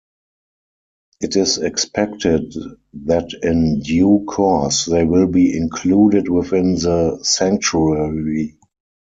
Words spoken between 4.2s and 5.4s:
course they will